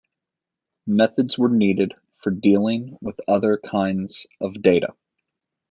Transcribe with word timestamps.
Methods 0.87 1.37
were 1.37 1.47
needed 1.49 1.93
for 2.17 2.31
dealing 2.31 2.97
with 3.03 3.21
other 3.27 3.59
kinds 3.63 4.25
of 4.39 4.59
data. 4.59 4.95